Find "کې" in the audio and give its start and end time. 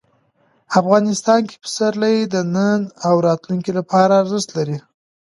1.49-1.55